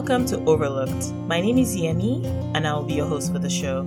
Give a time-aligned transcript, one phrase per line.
[0.00, 1.12] welcome to Overlooked.
[1.28, 2.24] My name is Yemi,
[2.56, 3.82] and I will be your host for the show.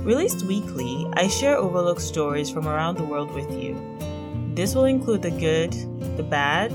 [0.00, 3.76] Released weekly, I share overlooked stories from around the world with you.
[4.54, 5.74] This will include the good,
[6.16, 6.70] the bad,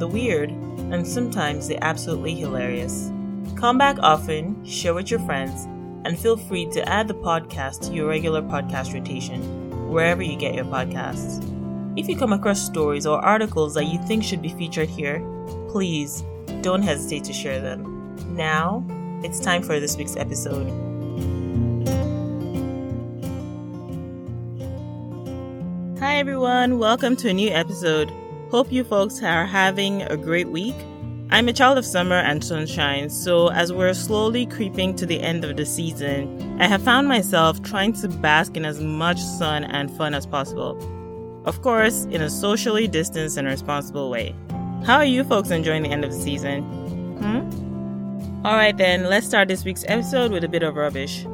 [0.00, 3.12] the weird, and sometimes the absolutely hilarious.
[3.56, 5.66] Come back often, share with your friends,
[6.06, 9.42] and feel free to add the podcast to your regular podcast rotation,
[9.90, 11.44] wherever you get your podcasts.
[11.94, 15.22] If you come across stories or articles that you think should be featured here,
[15.68, 16.24] please
[16.62, 17.99] don't hesitate to share them.
[18.40, 18.82] Now,
[19.22, 20.66] it's time for this week's episode.
[25.98, 26.78] Hi, everyone.
[26.78, 28.10] Welcome to a new episode.
[28.50, 30.74] Hope you folks are having a great week.
[31.28, 35.44] I'm a child of summer and sunshine, so as we're slowly creeping to the end
[35.44, 39.94] of the season, I have found myself trying to bask in as much sun and
[39.98, 40.78] fun as possible.
[41.44, 44.34] Of course, in a socially distanced and responsible way.
[44.86, 46.62] How are you folks enjoying the end of the season?
[47.18, 47.69] Hmm?
[48.42, 51.26] Alright then, let's start this week's episode with a bit of rubbish.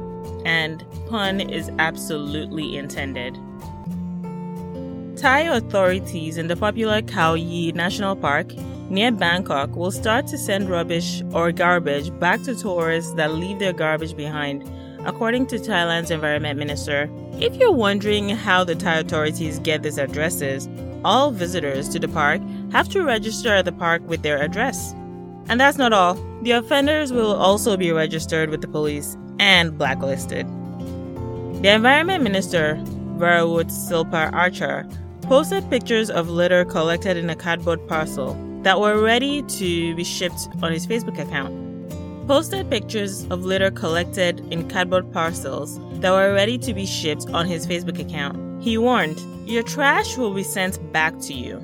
[0.43, 3.33] And pun is absolutely intended.
[5.15, 8.53] Thai authorities in the popular Khao Yai National Park
[8.89, 13.71] near Bangkok will start to send rubbish or garbage back to tourists that leave their
[13.71, 14.69] garbage behind,
[15.05, 17.09] according to Thailand's environment minister.
[17.39, 20.67] If you're wondering how the Thai authorities get these addresses,
[21.05, 22.41] all visitors to the park
[22.73, 24.93] have to register at the park with their address.
[25.49, 26.15] And that's not all.
[26.43, 30.45] The offenders will also be registered with the police and blacklisted.
[31.63, 32.75] The Environment Minister,
[33.17, 34.85] Varawut Silpa-archa,
[35.23, 40.47] posted pictures of litter collected in a cardboard parcel that were ready to be shipped
[40.61, 41.53] on his Facebook account.
[42.27, 47.45] Posted pictures of litter collected in cardboard parcels that were ready to be shipped on
[47.45, 48.61] his Facebook account.
[48.61, 51.61] He warned, Your trash will be sent back to you.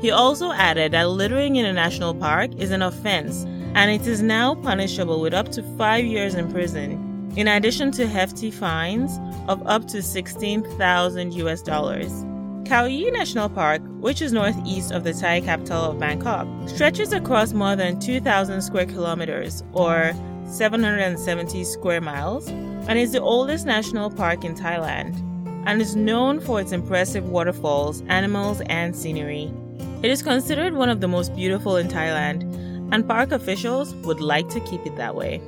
[0.00, 4.22] He also added that littering in a national park is an offense and it is
[4.22, 9.18] now punishable with up to five years in prison, in addition to hefty fines
[9.48, 12.24] of up to 16,000 US dollars.
[12.64, 17.52] Khao Yai National Park, which is northeast of the Thai capital of Bangkok, stretches across
[17.52, 20.14] more than 2,000 square kilometers or
[20.46, 25.14] 770 square miles and is the oldest national park in Thailand
[25.66, 29.52] and is known for its impressive waterfalls, animals, and scenery.
[30.04, 32.42] It is considered one of the most beautiful in Thailand,
[32.92, 35.40] and park officials would like to keep it that way.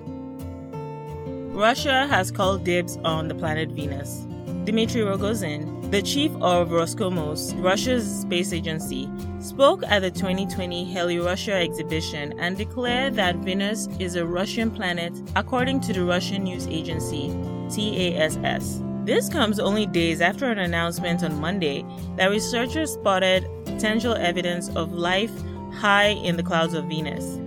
[1.53, 4.27] Russia has called dibs on the planet Venus.
[4.65, 12.33] Dmitry Rogozin, the chief of Roscosmos, Russia's space agency, spoke at the 2020 HeliRussia exhibition
[12.41, 17.29] and declared that Venus is a Russian planet according to the Russian news agency
[17.69, 18.81] TASS.
[19.05, 21.85] This comes only days after an announcement on Monday
[22.17, 25.31] that researchers spotted potential evidence of life
[25.71, 27.39] high in the clouds of Venus.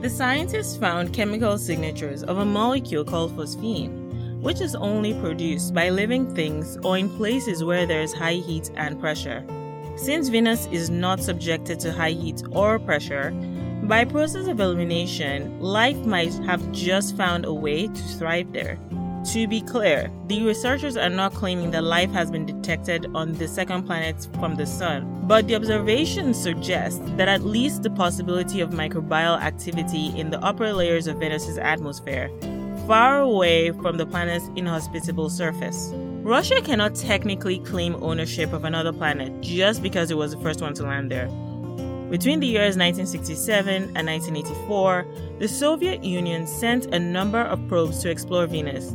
[0.00, 5.90] The scientists found chemical signatures of a molecule called phosphine, which is only produced by
[5.90, 9.44] living things or in places where there is high heat and pressure.
[9.96, 13.30] Since Venus is not subjected to high heat or pressure,
[13.82, 18.78] by process of elimination, life might have just found a way to thrive there.
[19.32, 23.48] To be clear, the researchers are not claiming that life has been detected on the
[23.48, 28.70] second planet from the Sun, but the observations suggest that at least the possibility of
[28.70, 32.28] microbial activity in the upper layers of Venus's atmosphere,
[32.86, 35.90] far away from the planet's inhospitable surface.
[36.22, 40.74] Russia cannot technically claim ownership of another planet just because it was the first one
[40.74, 41.28] to land there.
[42.10, 45.06] Between the years 1967 and 1984,
[45.38, 48.94] the Soviet Union sent a number of probes to explore Venus,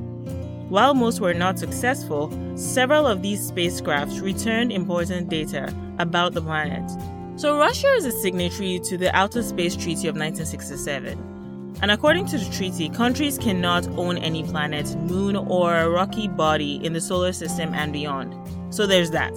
[0.69, 6.89] while most were not successful, several of these spacecrafts returned important data about the planet.
[7.35, 11.75] So, Russia is a signatory to the Outer Space Treaty of 1967.
[11.81, 16.93] And according to the treaty, countries cannot own any planet, moon, or rocky body in
[16.93, 18.35] the solar system and beyond.
[18.73, 19.33] So there's that.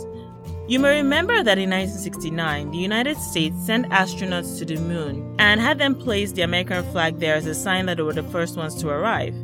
[0.69, 5.61] You may remember that in 1969, the United States sent astronauts to the moon and
[5.61, 8.57] had them place the American flag there as a sign that they were the first
[8.57, 9.35] ones to arrive.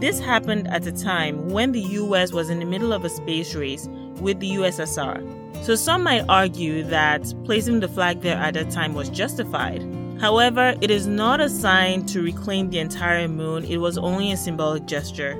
[0.00, 3.54] This happened at a time when the US was in the middle of a space
[3.54, 3.86] race
[4.18, 5.22] with the USSR.
[5.62, 9.86] So some might argue that placing the flag there at that time was justified.
[10.18, 14.38] However, it is not a sign to reclaim the entire moon, it was only a
[14.38, 15.34] symbolic gesture.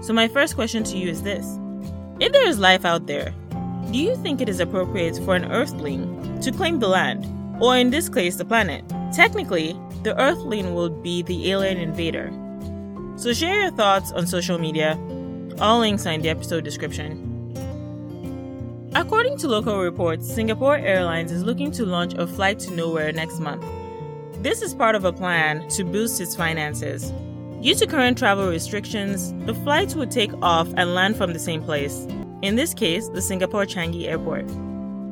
[0.00, 1.58] So, my first question to you is this
[2.18, 3.34] If there is life out there,
[3.90, 7.26] do you think it is appropriate for an Earthling to claim the land,
[7.62, 8.82] or in this case, the planet?
[9.12, 9.72] Technically,
[10.04, 12.30] the Earthling would be the alien invader.
[13.16, 14.98] So share your thoughts on social media.
[15.58, 17.22] All links are in the episode description.
[18.94, 23.40] According to local reports, Singapore Airlines is looking to launch a flight to nowhere next
[23.40, 23.64] month.
[24.42, 27.10] This is part of a plan to boost its finances.
[27.62, 31.62] Due to current travel restrictions, the flights would take off and land from the same
[31.62, 32.06] place,
[32.42, 34.46] in this case, the Singapore Changi Airport.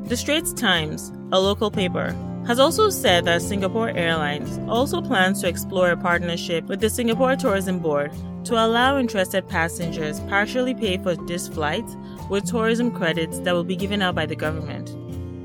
[0.07, 5.47] The Straits Times, a local paper, has also said that Singapore Airlines also plans to
[5.47, 8.11] explore a partnership with the Singapore Tourism Board
[8.43, 11.85] to allow interested passengers partially pay for this flight
[12.29, 14.95] with tourism credits that will be given out by the government.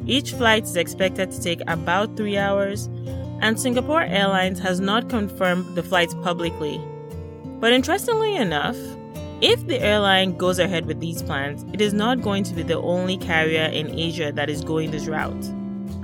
[0.06, 2.86] Each flight is expected to take about 3 hours,
[3.40, 6.78] and Singapore Airlines has not confirmed the flights publicly.
[7.60, 8.76] But interestingly enough,
[9.40, 12.78] if the airline goes ahead with these plans, it is not going to be the
[12.78, 15.59] only carrier in Asia that is going this route.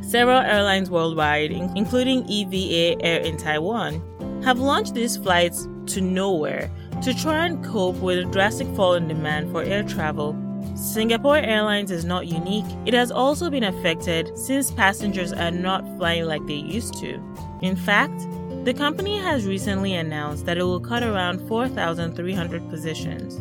[0.06, 4.00] Several airlines worldwide, including EVA Air in Taiwan,
[4.44, 6.70] have launched these flights to nowhere
[7.02, 10.36] to try and cope with a drastic fall in demand for air travel.
[10.76, 12.64] Singapore Airlines is not unique.
[12.86, 17.20] It has also been affected since passengers are not flying like they used to.
[17.62, 18.28] In fact,
[18.64, 23.40] the company has recently announced that it will cut around 4,300 positions.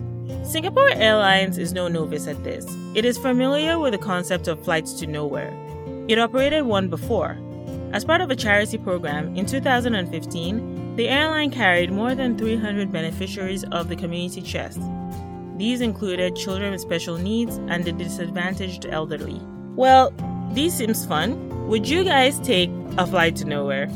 [0.52, 2.66] Singapore Airlines is no novice at this.
[2.96, 5.65] It is familiar with the concept of flights to nowhere.
[6.08, 7.38] It operated one before.
[7.92, 13.64] As part of a charity program in 2015, the airline carried more than 300 beneficiaries
[13.72, 14.80] of the community chest.
[15.58, 19.42] These included children with special needs and the disadvantaged elderly.
[19.76, 20.14] Well,
[20.52, 21.68] this seems fun.
[21.70, 23.90] Would you guys take a flight to nowhere?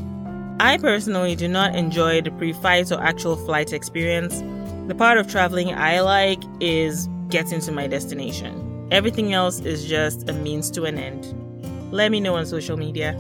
[0.60, 4.42] I personally do not enjoy the pre flight or actual flight experience.
[4.88, 8.88] The part of traveling I like is getting to my destination.
[8.92, 11.49] Everything else is just a means to an end.
[11.92, 13.18] Let me know on social media.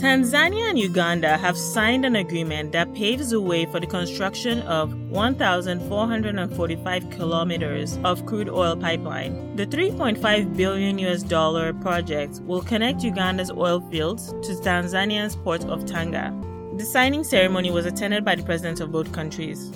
[0.00, 4.94] Tanzania and Uganda have signed an agreement that paves the way for the construction of
[5.10, 9.56] 1,445 kilometers of crude oil pipeline.
[9.56, 15.84] The 3.5 billion US dollar project will connect Uganda's oil fields to Tanzania's port of
[15.84, 16.34] Tanga.
[16.78, 19.70] The signing ceremony was attended by the presidents of both countries.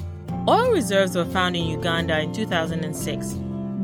[0.48, 3.34] Oil reserves were found in Uganda in 2006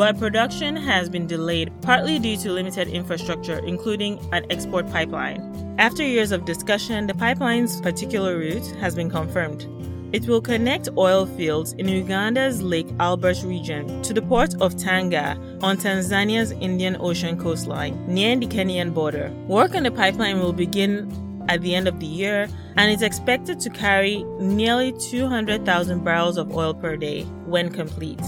[0.01, 5.75] but production has been delayed partly due to limited infrastructure, including an export pipeline.
[5.79, 9.69] After years of discussion, the pipeline's particular route has been confirmed.
[10.15, 15.39] It will connect oil fields in Uganda's Lake Albert region to the port of Tanga
[15.61, 19.31] on Tanzania's Indian Ocean coastline near the Kenyan border.
[19.49, 22.49] Work on the pipeline will begin at the end of the year
[22.79, 28.25] and is expected to carry nearly 200,000 barrels of oil per day when complete.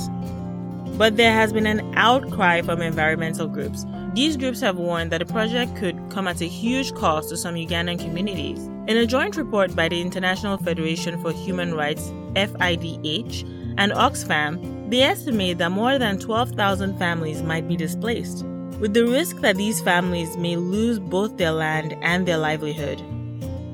[1.02, 3.84] But there has been an outcry from environmental groups.
[4.14, 7.56] These groups have warned that the project could come at a huge cost to some
[7.56, 8.64] Ugandan communities.
[8.86, 15.02] In a joint report by the International Federation for Human Rights, FIDH, and Oxfam, they
[15.02, 18.44] estimate that more than 12,000 families might be displaced,
[18.78, 23.02] with the risk that these families may lose both their land and their livelihood.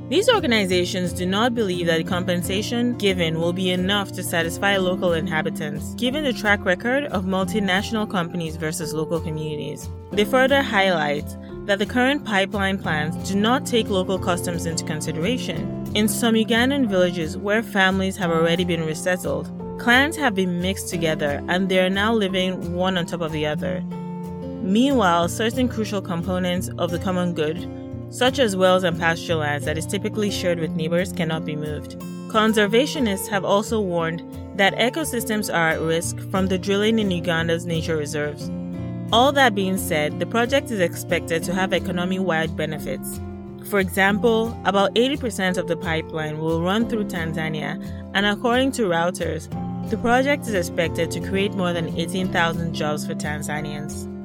[0.09, 5.13] These organizations do not believe that the compensation given will be enough to satisfy local
[5.13, 9.91] inhabitants, given the track record of multinational companies versus local communities.
[10.13, 11.27] They further highlight
[11.67, 15.87] that the current pipeline plans do not take local customs into consideration.
[15.95, 21.45] In some Ugandan villages where families have already been resettled, clans have been mixed together
[21.49, 23.83] and they are now living one on top of the other.
[24.63, 27.78] Meanwhile, certain crucial components of the common good
[28.11, 31.99] such as wells and pasture lands that is typically shared with neighbors, cannot be moved.
[32.29, 34.23] Conservationists have also warned
[34.57, 38.51] that ecosystems are at risk from the drilling in Uganda's nature reserves.
[39.13, 43.21] All that being said, the project is expected to have economy wide benefits.
[43.71, 47.83] For example, about 80% of the pipeline will run through Tanzania,
[48.15, 49.49] and according to Reuters,
[49.91, 54.18] the project is expected to create more than 18,000 jobs for Tanzanians.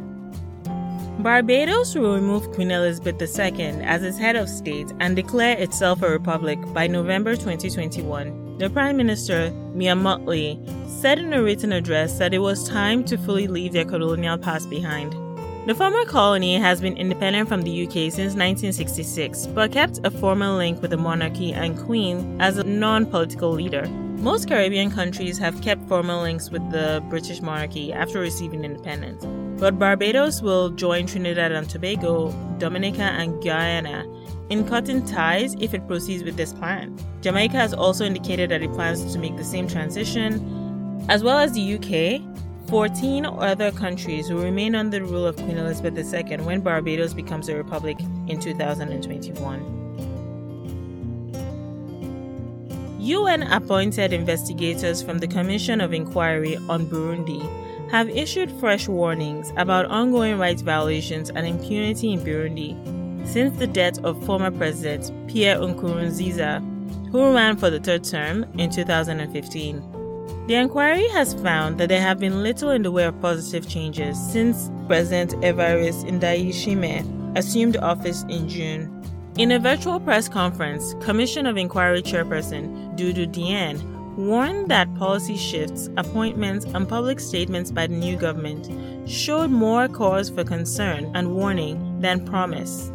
[1.24, 6.10] Barbados will remove Queen Elizabeth II as its head of state and declare itself a
[6.10, 8.58] republic by November 2021.
[8.58, 13.18] The Prime Minister, Mia Mottley, said in a written address that it was time to
[13.18, 15.13] fully leave their colonial past behind.
[15.65, 20.58] The former colony has been independent from the UK since 1966, but kept a formal
[20.58, 23.89] link with the monarchy and Queen as a non political leader.
[24.24, 29.24] Most Caribbean countries have kept formal links with the British monarchy after receiving independence
[29.63, 34.03] but Barbados will join Trinidad and Tobago, Dominica, and Guyana
[34.50, 36.98] in cutting ties if it proceeds with this plan.
[37.22, 41.53] Jamaica has also indicated that it plans to make the same transition, as well as
[41.53, 42.22] the UK.
[42.68, 47.48] 14 other countries will remain under the rule of Queen Elizabeth II when Barbados becomes
[47.48, 49.83] a republic in 2021.
[53.03, 57.41] UN appointed investigators from the Commission of Inquiry on Burundi
[57.91, 62.77] have issued fresh warnings about ongoing rights violations and impunity in Burundi
[63.27, 66.62] since the death of former President Pierre Nkurunziza,
[67.12, 70.45] who ran for the third term in 2015.
[70.48, 74.17] The inquiry has found that there have been little in the way of positive changes
[74.31, 79.02] since President Evariste Ndayishimiye assumed office in June.
[79.36, 83.82] In a virtual press conference, Commission of Inquiry Chairperson Doudou Diène
[84.16, 88.70] warned that policy shifts, appointments, and public statements by the new government
[89.10, 92.92] showed more cause for concern and warning than promise.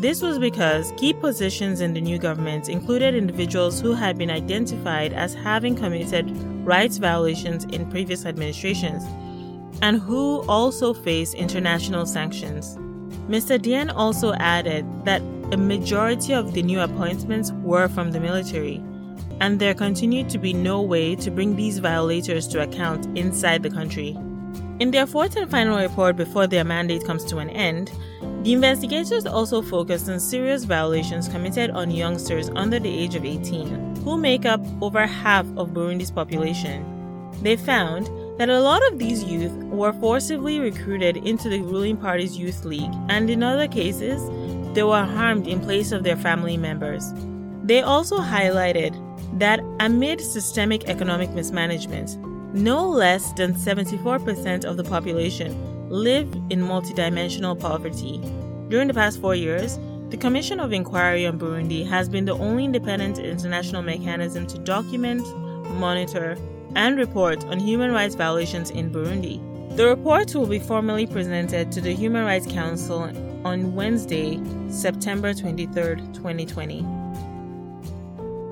[0.00, 5.12] This was because key positions in the new government included individuals who had been identified
[5.12, 6.30] as having committed
[6.64, 9.04] rights violations in previous administrations
[9.82, 12.78] and who also face international sanctions.
[13.28, 13.58] Mr.
[13.58, 15.22] Diène also added that
[15.52, 18.82] a majority of the new appointments were from the military,
[19.42, 23.68] and there continued to be no way to bring these violators to account inside the
[23.68, 24.16] country.
[24.80, 27.92] In their fourth and final report before their mandate comes to an end,
[28.44, 33.96] the investigators also focused on serious violations committed on youngsters under the age of 18,
[33.96, 36.82] who make up over half of Burundi's population.
[37.42, 42.38] They found that a lot of these youth were forcibly recruited into the ruling party's
[42.38, 44.22] youth league, and in other cases,
[44.74, 47.12] they were harmed in place of their family members.
[47.64, 48.96] They also highlighted
[49.38, 52.16] that amid systemic economic mismanagement,
[52.54, 58.20] no less than 74% of the population live in multidimensional poverty.
[58.68, 62.64] During the past four years, the Commission of Inquiry on Burundi has been the only
[62.64, 65.26] independent international mechanism to document,
[65.78, 66.36] monitor,
[66.74, 69.40] and report on human rights violations in Burundi.
[69.76, 73.10] The report will be formally presented to the Human Rights Council
[73.44, 76.82] on Wednesday, September 23, 2020.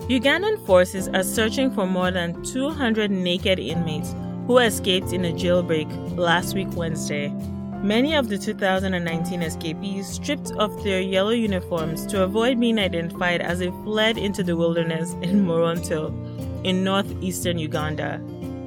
[0.09, 4.15] Ugandan forces are searching for more than 200 naked inmates
[4.47, 7.29] who escaped in a jailbreak last week Wednesday.
[7.83, 13.61] Many of the 2019 escapees stripped off their yellow uniforms to avoid being identified as
[13.61, 16.13] they fled into the wilderness in Moroto,
[16.65, 18.21] in northeastern Uganda.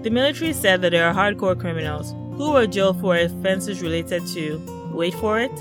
[0.04, 4.60] The military said that they are hardcore criminals who were jailed for offenses related to,
[4.94, 5.52] wait for it,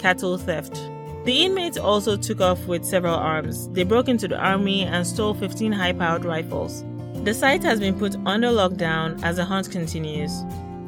[0.00, 0.74] cattle theft.
[1.24, 3.68] The inmates also took off with several arms.
[3.68, 6.84] They broke into the army and stole 15 high powered rifles.
[7.24, 10.32] The site has been put under lockdown as the hunt continues,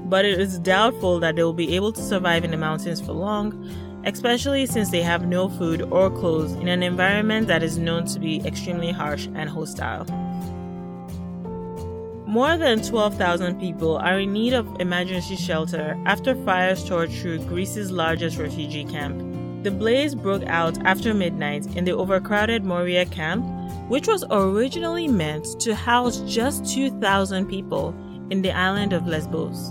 [0.07, 3.12] but it is doubtful that they will be able to survive in the mountains for
[3.12, 3.52] long,
[4.07, 8.19] especially since they have no food or clothes in an environment that is known to
[8.19, 10.07] be extremely harsh and hostile.
[12.33, 17.91] More than 12,000 people are in need of emergency shelter after fires tore through Greece's
[17.93, 19.19] largest refugee camp.
[19.65, 23.45] The blaze broke out after midnight in the overcrowded Moria camp,
[23.91, 27.95] which was originally meant to house just 2,000 people
[28.31, 29.69] in the island of Lesbos.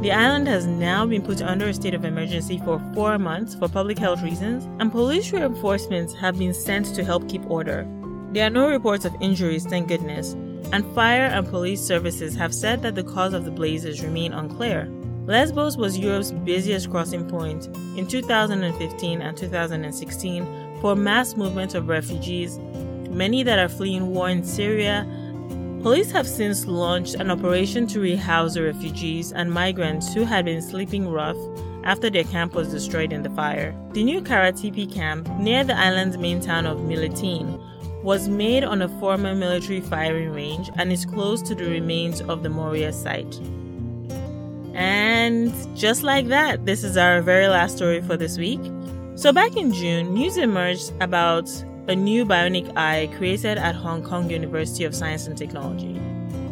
[0.00, 3.66] The island has now been put under a state of emergency for four months for
[3.66, 7.84] public health reasons, and police reinforcements have been sent to help keep order.
[8.30, 10.36] There are no reports of injuries, thank goodness,
[10.74, 14.88] and fire and police services have said that the cause of the blazes remain unclear.
[15.24, 17.66] Lesbos was Europe's busiest crossing point
[17.96, 22.58] in 2015 and 2016 for mass movement of refugees,
[23.08, 25.06] many that are fleeing war in Syria.
[25.80, 30.60] Police have since launched an operation to rehouse the refugees and migrants who had been
[30.60, 31.36] sleeping rough
[31.84, 33.72] after their camp was destroyed in the fire.
[33.92, 37.62] The new Kara Tepe camp, near the island's main town of Mytilene,
[38.04, 42.42] was made on a former military firing range and is close to the remains of
[42.42, 43.40] the Moria site.
[44.74, 48.60] And just like that, this is our very last story for this week.
[49.14, 51.48] So, back in June, news emerged about
[51.88, 55.98] a new bionic eye created at Hong Kong University of Science and Technology.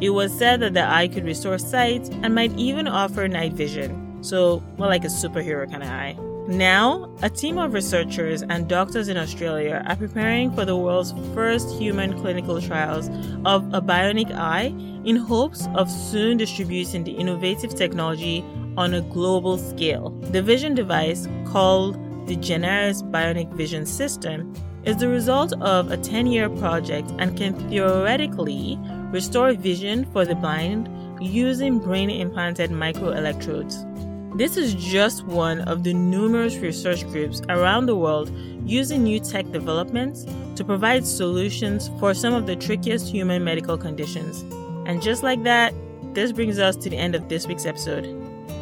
[0.00, 4.22] It was said that the eye could restore sight and might even offer night vision,
[4.24, 6.16] so more like a superhero kind of eye.
[6.48, 11.70] Now, a team of researchers and doctors in Australia are preparing for the world's first
[11.78, 13.08] human clinical trials
[13.44, 18.44] of a bionic eye in hopes of soon distributing the innovative technology
[18.76, 20.10] on a global scale.
[20.32, 21.94] The vision device, called
[22.26, 24.52] the Gennaris Bionic Vision System,
[24.84, 28.78] is the result of a 10 year project and can theoretically
[29.12, 30.88] restore vision for the blind
[31.20, 33.91] using brain implanted microelectrodes.
[34.34, 38.30] This is just one of the numerous research groups around the world
[38.64, 40.24] using new tech developments
[40.56, 44.40] to provide solutions for some of the trickiest human medical conditions.
[44.88, 45.74] And just like that,
[46.14, 48.06] this brings us to the end of this week's episode.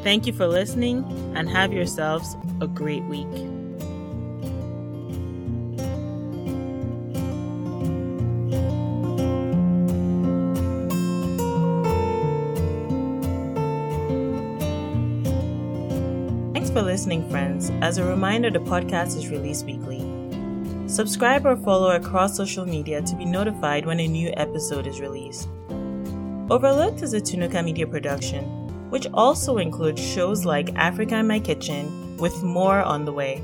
[0.02, 1.04] Thank you for listening
[1.36, 3.59] and have yourselves a great week.
[17.10, 17.72] Listening, friends.
[17.82, 19.98] As a reminder, the podcast is released weekly.
[20.86, 25.48] Subscribe or follow across social media to be notified when a new episode is released.
[26.50, 28.44] Overlooked is a Tunuka Media production,
[28.90, 33.42] which also includes shows like Africa in My Kitchen, with more on the way.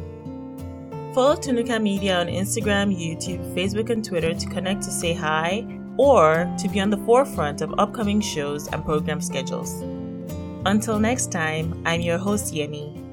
[1.12, 6.48] Follow Tunuka Media on Instagram, YouTube, Facebook, and Twitter to connect to say hi or
[6.56, 9.82] to be on the forefront of upcoming shows and program schedules.
[10.64, 13.05] Until next time, I'm your host, Yemi.